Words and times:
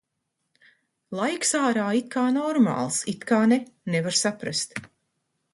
Laiks 1.19 1.51
ārā 1.59 1.85
it 2.01 2.09
kā 2.17 2.25
normāls, 2.39 2.99
it 3.15 3.29
kā 3.33 3.43
nē– 3.53 3.63
nevar 3.97 4.19
saprast. 4.25 4.79